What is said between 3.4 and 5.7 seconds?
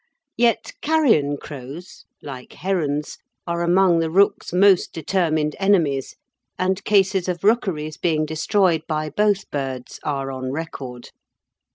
are among the rook's most determined